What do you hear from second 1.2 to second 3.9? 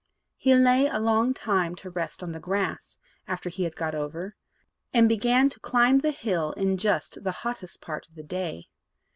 time to rest on the grass, after he had